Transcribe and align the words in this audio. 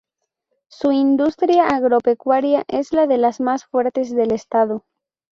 Su 0.67 0.91
industria 0.91 1.67
agropecuaria 1.67 2.63
es 2.67 2.89
de 2.89 3.19
las 3.19 3.39
más 3.39 3.65
fuertes 3.65 4.09
del 4.15 4.31
estado. 4.31 4.83